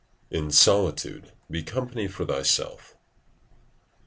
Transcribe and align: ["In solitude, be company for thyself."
["In 0.31 0.49
solitude, 0.49 1.31
be 1.51 1.61
company 1.61 2.07
for 2.07 2.25
thyself." 2.25 2.95